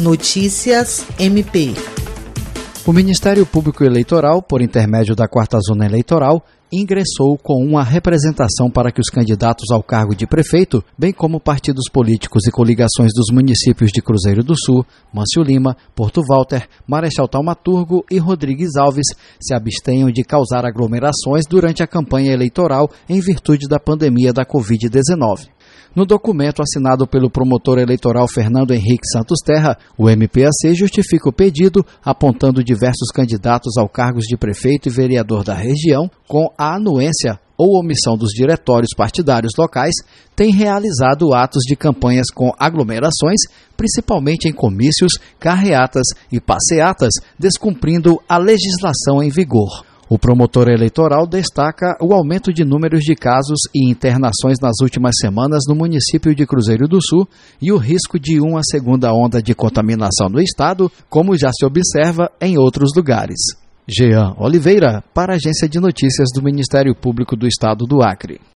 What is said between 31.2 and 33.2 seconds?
o pedido, apontando diversos